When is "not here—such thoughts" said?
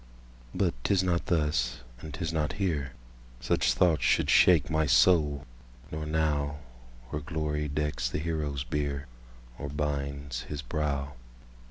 2.33-4.03